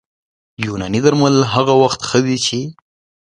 [0.65, 2.59] یوناني درمل هغه وخت ښه دي چې